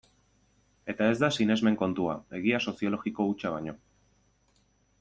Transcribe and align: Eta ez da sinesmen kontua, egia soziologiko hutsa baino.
Eta 0.93 1.09
ez 1.09 1.17
da 1.23 1.29
sinesmen 1.35 1.77
kontua, 1.81 2.15
egia 2.39 2.63
soziologiko 2.67 3.27
hutsa 3.33 3.53
baino. 3.57 3.77